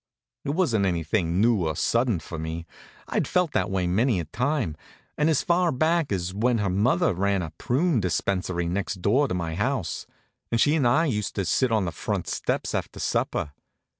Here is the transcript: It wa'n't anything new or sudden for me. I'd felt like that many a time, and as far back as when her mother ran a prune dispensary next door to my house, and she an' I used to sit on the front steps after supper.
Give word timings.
It 0.43 0.55
wa'n't 0.55 0.83
anything 0.83 1.39
new 1.41 1.67
or 1.67 1.75
sudden 1.75 2.17
for 2.19 2.39
me. 2.39 2.65
I'd 3.07 3.27
felt 3.27 3.53
like 3.53 3.67
that 3.69 3.87
many 3.87 4.19
a 4.19 4.25
time, 4.25 4.75
and 5.15 5.29
as 5.29 5.43
far 5.43 5.71
back 5.71 6.11
as 6.11 6.33
when 6.33 6.57
her 6.57 6.71
mother 6.71 7.13
ran 7.13 7.43
a 7.43 7.51
prune 7.59 7.99
dispensary 7.99 8.67
next 8.67 9.03
door 9.03 9.27
to 9.27 9.35
my 9.35 9.53
house, 9.53 10.07
and 10.51 10.59
she 10.59 10.73
an' 10.73 10.87
I 10.87 11.05
used 11.05 11.35
to 11.35 11.45
sit 11.45 11.71
on 11.71 11.85
the 11.85 11.91
front 11.91 12.27
steps 12.27 12.73
after 12.73 12.99
supper. 12.99 13.51